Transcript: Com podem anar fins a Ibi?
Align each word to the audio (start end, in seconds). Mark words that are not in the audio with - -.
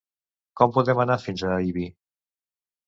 Com 0.61 0.73
podem 0.79 1.03
anar 1.05 1.19
fins 1.27 1.47
a 1.53 1.61
Ibi? 1.71 1.87